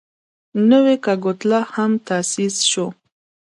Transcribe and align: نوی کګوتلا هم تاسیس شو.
نوی 0.69 0.95
کګوتلا 1.05 1.59
هم 1.73 1.91
تاسیس 2.07 2.55
شو. 2.71 2.87